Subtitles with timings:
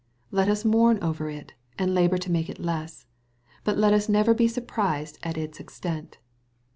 [0.31, 3.05] Let us mourn over it, and labor to make it less,
[3.63, 6.17] but let us never be surprised at its extent.